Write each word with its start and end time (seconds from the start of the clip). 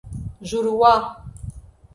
Juruá 0.49 0.89